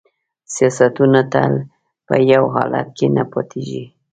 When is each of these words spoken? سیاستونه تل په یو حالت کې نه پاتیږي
سیاستونه 0.53 1.21
تل 1.33 1.53
په 2.07 2.15
یو 2.33 2.43
حالت 2.55 2.87
کې 2.97 3.07
نه 3.15 3.23
پاتیږي 3.31 3.83